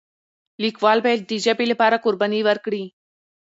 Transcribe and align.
لیکوال 0.63 0.99
باید 1.05 1.21
د 1.25 1.31
ژبې 1.45 1.65
لپاره 1.71 2.01
قرباني 2.05 2.41
ورکړي. 2.45 2.83